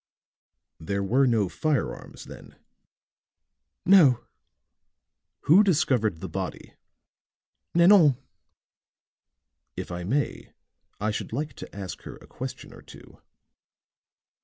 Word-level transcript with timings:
"There 0.79 1.03
were 1.03 1.27
no 1.27 1.47
firearms, 1.47 2.23
then?" 2.23 2.55
"No." 3.85 4.25
"Who 5.41 5.63
discovered 5.63 6.21
the 6.21 6.27
body?" 6.27 6.73
"Nanon." 7.75 8.17
"If 9.77 9.91
I 9.91 10.03
may 10.03 10.53
I 10.99 11.11
should 11.11 11.31
like 11.33 11.53
to 11.57 11.75
ask 11.75 12.01
her 12.01 12.15
a 12.15 12.25
question 12.25 12.73
or 12.73 12.81
two." 12.81 13.21